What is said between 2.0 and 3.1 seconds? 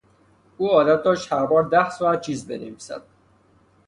چیز بنویسد.